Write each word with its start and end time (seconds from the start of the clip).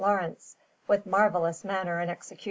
Laurence, 0.01 0.55
with 0.87 1.05
marvellous 1.05 1.63
manner 1.63 1.99
and 1.99 2.09
execution. 2.09 2.39